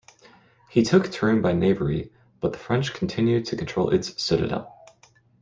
[0.67, 4.75] He took Turin by knavery, but the French continued to control its citadel.